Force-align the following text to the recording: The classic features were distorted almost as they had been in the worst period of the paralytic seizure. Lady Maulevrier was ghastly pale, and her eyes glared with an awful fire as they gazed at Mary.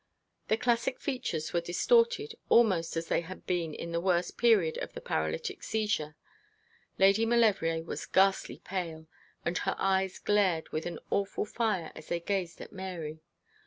The 0.47 0.57
classic 0.57 0.99
features 0.99 1.53
were 1.53 1.61
distorted 1.61 2.33
almost 2.49 2.97
as 2.97 3.05
they 3.07 3.21
had 3.21 3.45
been 3.45 3.75
in 3.75 3.91
the 3.91 4.01
worst 4.01 4.35
period 4.35 4.79
of 4.79 4.93
the 4.93 4.99
paralytic 4.99 5.61
seizure. 5.61 6.15
Lady 6.97 7.23
Maulevrier 7.23 7.83
was 7.83 8.07
ghastly 8.07 8.57
pale, 8.63 9.05
and 9.45 9.59
her 9.59 9.75
eyes 9.77 10.17
glared 10.17 10.69
with 10.69 10.87
an 10.87 10.97
awful 11.11 11.45
fire 11.45 11.91
as 11.93 12.07
they 12.07 12.19
gazed 12.19 12.59
at 12.61 12.73
Mary. 12.73 13.21